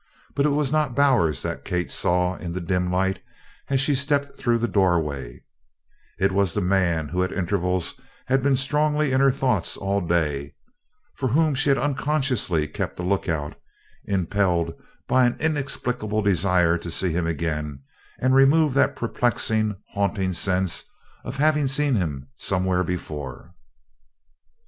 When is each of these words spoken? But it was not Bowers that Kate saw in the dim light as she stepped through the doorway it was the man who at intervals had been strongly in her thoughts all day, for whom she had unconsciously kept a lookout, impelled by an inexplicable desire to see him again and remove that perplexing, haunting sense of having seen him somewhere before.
But 0.33 0.47
it 0.47 0.49
was 0.49 0.71
not 0.71 0.95
Bowers 0.95 1.43
that 1.43 1.63
Kate 1.63 1.91
saw 1.91 2.35
in 2.35 2.53
the 2.53 2.59
dim 2.59 2.91
light 2.91 3.21
as 3.67 3.79
she 3.79 3.93
stepped 3.93 4.35
through 4.35 4.57
the 4.57 4.67
doorway 4.67 5.43
it 6.17 6.31
was 6.31 6.55
the 6.55 6.59
man 6.61 7.09
who 7.09 7.21
at 7.21 7.31
intervals 7.31 8.01
had 8.25 8.41
been 8.41 8.55
strongly 8.55 9.11
in 9.11 9.21
her 9.21 9.29
thoughts 9.29 9.77
all 9.77 10.01
day, 10.01 10.55
for 11.13 11.27
whom 11.27 11.53
she 11.53 11.69
had 11.69 11.77
unconsciously 11.77 12.67
kept 12.67 12.99
a 12.99 13.03
lookout, 13.03 13.55
impelled 14.05 14.73
by 15.07 15.23
an 15.27 15.37
inexplicable 15.39 16.23
desire 16.23 16.79
to 16.79 16.89
see 16.89 17.11
him 17.11 17.27
again 17.27 17.83
and 18.19 18.33
remove 18.33 18.73
that 18.73 18.95
perplexing, 18.95 19.75
haunting 19.93 20.33
sense 20.33 20.83
of 21.23 21.35
having 21.37 21.67
seen 21.67 21.93
him 21.93 22.27
somewhere 22.37 22.83
before. 22.83 23.53